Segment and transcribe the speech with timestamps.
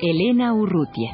[0.00, 1.12] Elena Urrutia.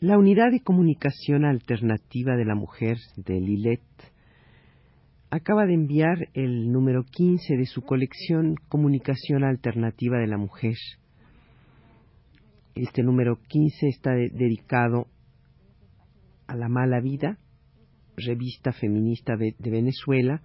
[0.00, 3.80] La Unidad de Comunicación Alternativa de la Mujer de Lilet
[5.30, 10.76] acaba de enviar el número 15 de su colección Comunicación Alternativa de la Mujer.
[12.74, 15.06] Este número 15 está dedicado
[16.46, 17.38] a La Mala Vida,
[18.16, 20.42] revista feminista de, Venezuela,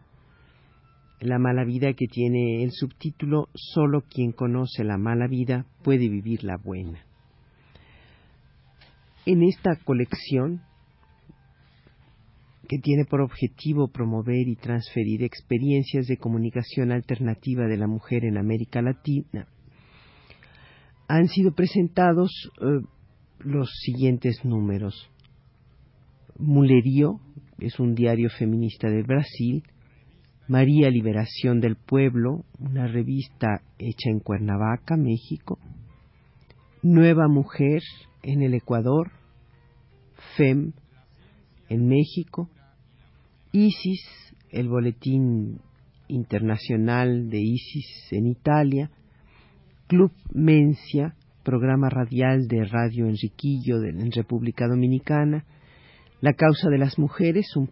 [1.20, 6.44] La Mala Vida que tiene el subtítulo Solo quien conoce la mala vida puede vivir
[6.44, 7.06] la buena.
[9.26, 10.62] En esta colección
[12.68, 18.38] que tiene por objetivo promover y transferir experiencias de comunicación alternativa de la mujer en
[18.38, 19.48] América Latina,
[21.08, 22.32] han sido presentados
[22.62, 22.86] eh,
[23.40, 25.10] los siguientes números.
[26.40, 27.20] Mulerío,
[27.60, 29.64] es un diario feminista de Brasil,
[30.48, 35.60] María Liberación del Pueblo, una revista hecha en Cuernavaca, México,
[36.82, 37.82] Nueva Mujer
[38.24, 39.12] en el Ecuador,
[40.38, 40.72] FEM
[41.68, 42.50] en México,
[43.52, 44.02] ISIS,
[44.50, 45.60] el Boletín
[46.08, 48.90] Internacional de ISIS en Italia,
[49.88, 55.46] Club Mencia, programa radial de Radio Enriquillo en República Dominicana,
[56.22, 57.70] La Causa de las Mujeres, un,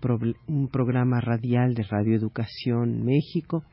[0.69, 3.66] programa radial de Radio Educación México,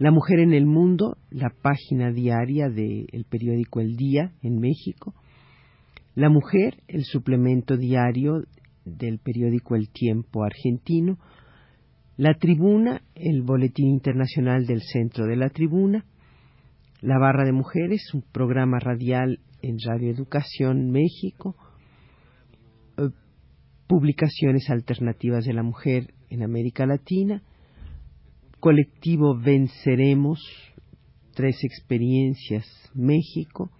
[0.00, 5.14] La Mujer en el Mundo, la página diaria del periódico El Día en México,
[6.16, 8.42] La Mujer, el suplemento diario
[8.84, 11.18] del periódico El Tiempo argentino,
[12.16, 16.04] La Tribuna, el Boletín Internacional del Centro de la Tribuna,
[17.02, 21.54] La Barra de Mujeres, un programa radial en Radio Educación México,
[23.86, 27.42] Publicaciones Alternativas de la Mujer en América Latina,
[28.60, 30.40] Colectivo Venceremos,
[31.34, 33.70] Tres Experiencias México,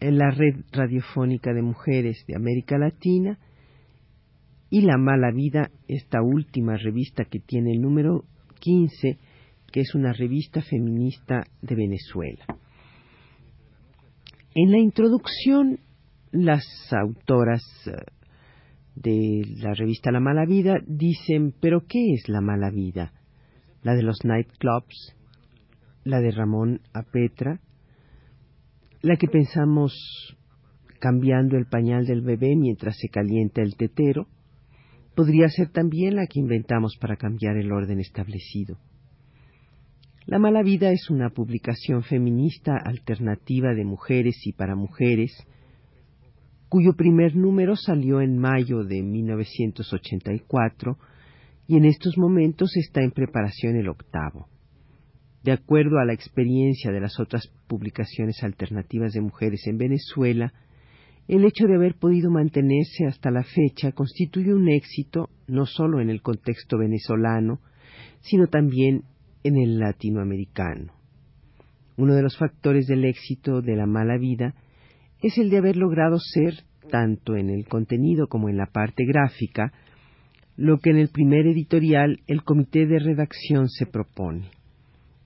[0.00, 3.38] en la Red Radiofónica de Mujeres de América Latina,
[4.70, 8.24] y La Mala Vida, esta última revista que tiene el número
[8.60, 9.18] 15,
[9.72, 12.44] que es una revista feminista de Venezuela.
[14.54, 15.80] En la introducción,
[16.32, 17.92] las autoras eh,
[19.02, 23.12] de la revista La Mala Vida dicen, pero ¿qué es la mala vida?
[23.82, 25.14] La de los nightclubs,
[26.04, 27.60] la de Ramón Apetra,
[29.02, 30.36] la que pensamos
[30.98, 34.26] cambiando el pañal del bebé mientras se calienta el tetero,
[35.14, 38.78] podría ser también la que inventamos para cambiar el orden establecido.
[40.26, 45.32] La mala vida es una publicación feminista alternativa de mujeres y para mujeres,
[46.68, 50.98] cuyo primer número salió en mayo de 1984
[51.66, 54.48] y en estos momentos está en preparación el octavo.
[55.42, 60.52] De acuerdo a la experiencia de las otras publicaciones alternativas de mujeres en Venezuela,
[61.28, 66.10] el hecho de haber podido mantenerse hasta la fecha constituye un éxito no solo en
[66.10, 67.60] el contexto venezolano,
[68.20, 69.04] sino también
[69.44, 70.92] en el latinoamericano.
[71.96, 74.54] Uno de los factores del éxito de la mala vida
[75.22, 76.54] es el de haber logrado ser,
[76.90, 79.72] tanto en el contenido como en la parte gráfica,
[80.56, 84.50] lo que en el primer editorial el comité de redacción se propone.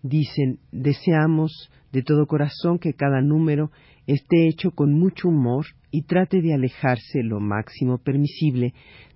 [0.03, 3.71] Dicen, deseamos de todo corazón que cada número
[4.07, 8.75] esté hecho con mucho humor y trate de alejarse lo máximo permisible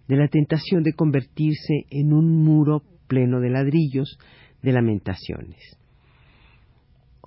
[0.09, 4.19] de la tentación de convertirse en un muro pleno de ladrillos
[4.63, 5.76] de lamentaciones.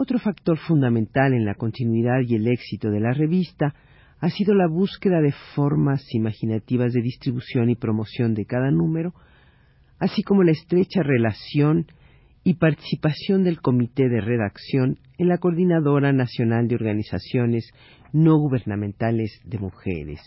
[0.01, 3.75] Otro factor fundamental en la continuidad y el éxito de la revista
[4.21, 9.13] ha sido la búsqueda de formas imaginativas de distribución y promoción de cada número,
[9.99, 11.87] así como la estrecha relación
[12.45, 17.69] y participación del Comité de Redacción en la Coordinadora Nacional de Organizaciones
[18.13, 20.21] No Gubernamentales de Mujeres.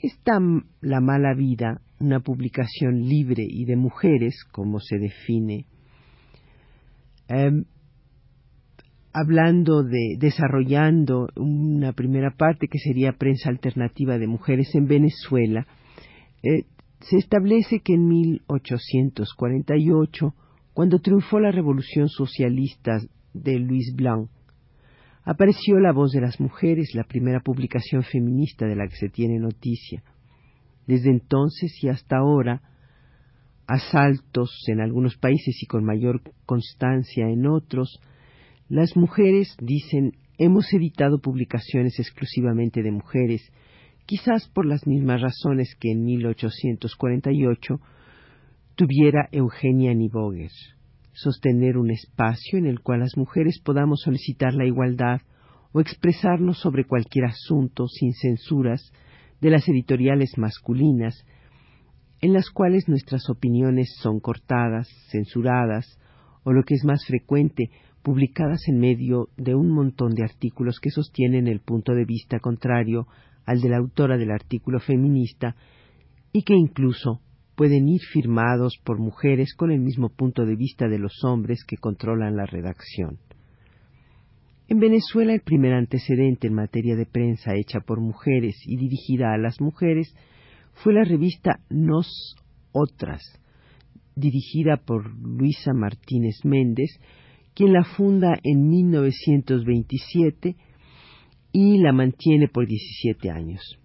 [0.00, 0.38] Esta
[0.80, 5.66] La Mala Vida, una publicación libre y de mujeres, como se define,
[7.32, 7.64] em,
[9.12, 15.66] hablando de desarrollando una primera parte que sería prensa alternativa de mujeres en Venezuela,
[16.42, 16.64] eh,
[17.00, 20.34] se establece que en 1848,
[20.72, 23.00] cuando triunfó la revolución socialista
[23.34, 24.30] de Luis Blanc,
[25.24, 29.38] apareció La Voz de las Mujeres, la primera publicación feminista de la que se tiene
[29.38, 30.02] noticia.
[30.86, 32.60] Desde entonces y hasta ahora,
[33.72, 38.00] asaltos en algunos países y con mayor constancia en otros,
[38.68, 43.42] las mujeres dicen hemos editado publicaciones exclusivamente de mujeres,
[44.06, 47.80] quizás por las mismas razones que en 1848
[48.74, 50.50] tuviera Eugenia Niboguer
[51.12, 55.20] sostener un espacio en el cual las mujeres podamos solicitar la igualdad
[55.72, 58.92] o expresarnos sobre cualquier asunto sin censuras
[59.40, 61.24] de las editoriales masculinas,
[62.22, 65.98] en las cuales nuestras opiniones son cortadas, censuradas,
[66.44, 67.70] o lo que es más frecuente,
[68.02, 73.08] publicadas en medio de un montón de artículos que sostienen el punto de vista contrario
[73.44, 75.56] al de la autora del artículo feminista
[76.32, 77.20] y que incluso
[77.56, 81.76] pueden ir firmados por mujeres con el mismo punto de vista de los hombres que
[81.76, 83.18] controlan la redacción.
[84.68, 89.38] En Venezuela el primer antecedente en materia de prensa hecha por mujeres y dirigida a
[89.38, 90.14] las mujeres
[90.74, 92.36] fue la revista Nos
[92.72, 93.22] Otras,
[94.16, 97.00] dirigida por Luisa Martínez Méndez,
[97.54, 100.56] quien la funda en 1927
[101.52, 103.78] y la mantiene por 17 años.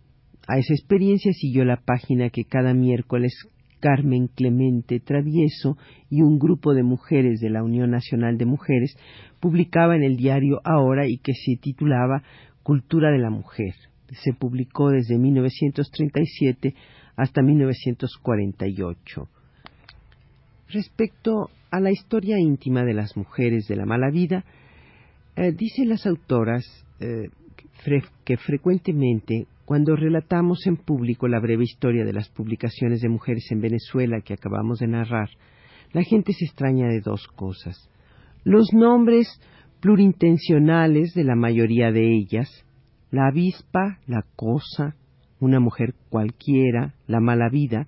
[0.47, 3.33] A esa experiencia siguió la página que cada miércoles
[3.79, 5.77] Carmen Clemente Travieso
[6.09, 8.95] y un grupo de mujeres de la Unión Nacional de Mujeres
[9.39, 12.23] publicaba en el diario Ahora y que se titulaba
[12.63, 13.73] Cultura de la Mujer.
[14.11, 16.73] Se publicó desde 1937
[17.15, 19.29] hasta 1948.
[20.69, 24.45] Respecto a la historia íntima de las mujeres de la mala vida,
[25.35, 26.65] eh, dicen las autoras
[26.99, 27.29] eh,
[28.25, 33.59] que frecuentemente cuando relatamos en público la breve historia de las publicaciones de mujeres en
[33.59, 35.29] Venezuela que acabamos de narrar,
[35.91, 37.89] la gente se extraña de dos cosas.
[38.43, 39.27] Los nombres
[39.81, 42.65] plurintencionales de la mayoría de ellas,
[43.11, 44.95] la avispa, la cosa,
[45.39, 47.87] una mujer cualquiera, la mala vida,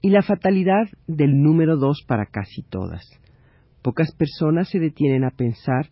[0.00, 3.04] y la fatalidad del número dos para casi todas.
[3.82, 5.88] Pocas personas se detienen a pensar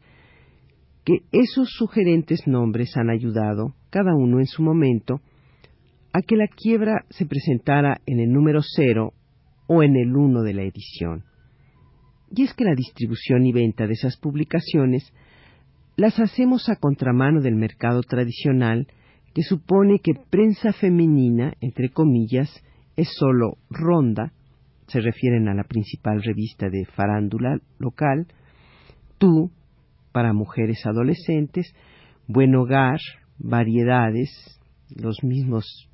[1.05, 5.21] que esos sugerentes nombres han ayudado, cada uno en su momento,
[6.13, 9.13] a que la quiebra se presentara en el número cero
[9.67, 11.25] o en el uno de la edición.
[12.31, 15.13] Y es que la distribución y venta de esas publicaciones
[15.97, 18.87] las hacemos a contramano del mercado tradicional
[19.35, 22.51] que supone que prensa femenina, entre comillas,
[22.97, 24.33] es sólo ronda,
[24.87, 28.27] se refieren a la principal revista de farándula local,
[29.19, 29.51] tú,
[30.13, 31.75] para mujeres adolescentes,
[32.27, 32.99] buen hogar,
[33.39, 34.31] variedades,
[34.95, 35.89] los mismos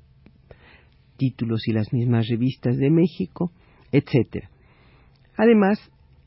[1.17, 3.51] títulos y las mismas revistas de México,
[3.91, 4.47] etc.
[5.37, 5.79] Además,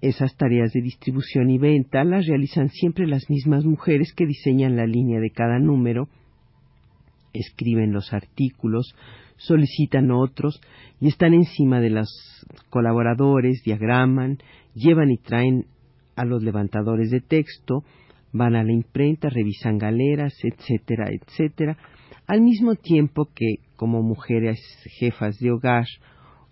[0.08, 4.86] esas tareas de distribución y venta las realizan siempre las mismas mujeres que diseñan la
[4.86, 6.08] línea de cada número,
[7.32, 8.94] escriben los artículos,
[9.36, 10.60] solicitan otros
[11.00, 12.08] y están encima de los
[12.70, 14.38] colaboradores, diagraman,
[14.74, 15.66] llevan y traen
[16.16, 17.84] a los levantadores de texto,
[18.32, 21.76] van a la imprenta, revisan galeras, etcétera, etcétera,
[22.26, 24.58] al mismo tiempo que, como mujeres
[24.98, 25.86] jefas de hogar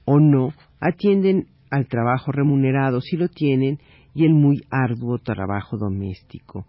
[0.04, 3.78] o no, atienden al trabajo remunerado si lo tienen
[4.14, 6.66] y el muy arduo trabajo doméstico.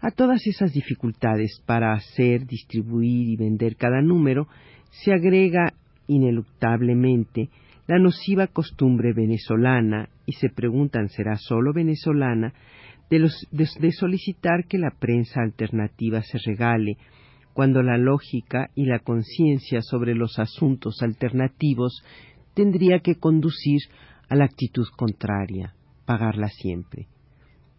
[0.00, 4.48] A todas esas dificultades para hacer, distribuir y vender cada número
[4.90, 5.72] se agrega
[6.06, 7.48] ineluctablemente
[7.86, 12.54] la nociva costumbre venezolana, y se preguntan será solo venezolana,
[13.10, 16.96] de, de, solicitar que la prensa alternativa se regale,
[17.52, 22.02] cuando la lógica y la conciencia sobre los asuntos alternativos
[22.54, 23.80] tendría que conducir
[24.28, 25.74] a la actitud contraria,
[26.06, 27.08] pagarla siempre.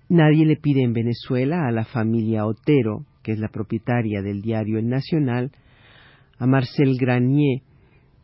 [0.09, 4.77] Nadie le pide en Venezuela a la familia Otero, que es la propietaria del diario
[4.77, 5.51] El Nacional,
[6.37, 7.61] a Marcel Granier,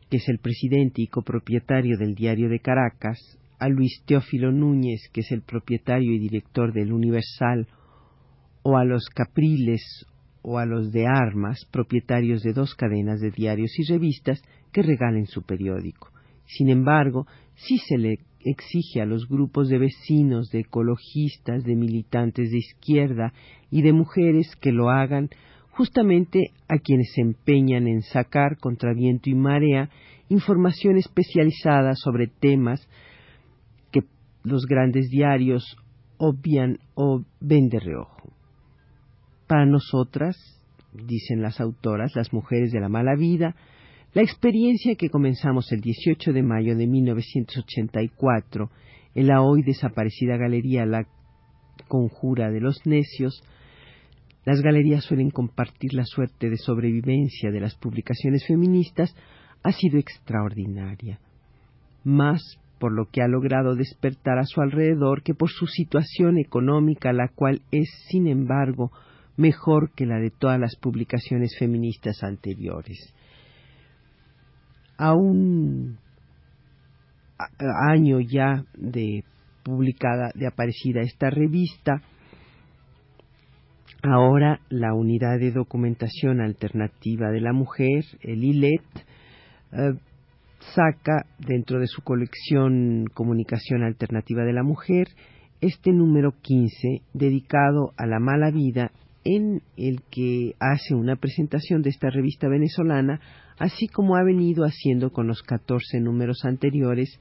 [0.08, 3.18] que es el presidente y copropietario del Diario de Caracas,
[3.58, 7.66] a Luis Teófilo Núñez, que es el propietario y director del Universal,
[8.62, 10.06] o a los Capriles
[10.42, 14.42] o a los de Armas, propietarios de dos cadenas de diarios y revistas
[14.72, 16.10] que regalen su periódico.
[16.56, 22.50] Sin embargo, sí se le exige a los grupos de vecinos, de ecologistas, de militantes
[22.50, 23.32] de izquierda
[23.70, 25.30] y de mujeres que lo hagan
[25.70, 29.88] justamente a quienes se empeñan en sacar contra viento y marea
[30.28, 32.86] información especializada sobre temas
[33.90, 34.02] que
[34.42, 35.76] los grandes diarios
[36.18, 38.32] obvian o ven de reojo.
[39.46, 40.36] Para nosotras,
[40.92, 43.54] dicen las autoras, las mujeres de la mala vida,
[44.14, 48.70] la experiencia que comenzamos el 18 de mayo de 1984
[49.14, 51.06] en la hoy desaparecida galería La
[51.88, 53.42] Conjura de los Necios,
[54.44, 59.14] las galerías suelen compartir la suerte de sobrevivencia de las publicaciones feministas,
[59.62, 61.18] ha sido extraordinaria.
[62.04, 67.14] Más por lo que ha logrado despertar a su alrededor que por su situación económica,
[67.14, 68.90] la cual es, sin embargo,
[69.38, 73.14] mejor que la de todas las publicaciones feministas anteriores.
[75.02, 75.98] A un
[77.90, 79.24] año ya de
[79.64, 82.00] publicada, de aparecida esta revista,
[84.04, 88.84] ahora la Unidad de Documentación Alternativa de la Mujer, el ILET,
[89.72, 89.94] eh,
[90.72, 95.08] saca dentro de su colección Comunicación Alternativa de la Mujer
[95.60, 98.92] este número 15 dedicado a la mala vida
[99.24, 103.20] en el que hace una presentación de esta revista venezolana,
[103.62, 107.20] así como ha venido haciendo con los 14 números anteriores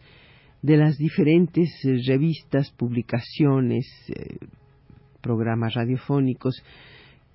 [0.64, 4.38] de las diferentes eh, revistas, publicaciones, eh,
[5.22, 6.64] programas radiofónicos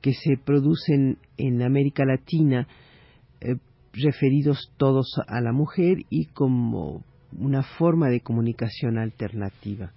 [0.01, 2.67] que se producen en América Latina
[3.41, 3.55] eh,
[3.93, 7.05] referidos todos a la mujer y como
[7.39, 9.93] una forma de comunicación alternativa.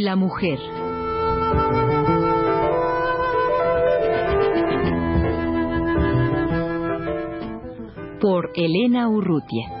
[0.00, 0.58] La Mujer.
[8.20, 9.79] por Elena Urrutia.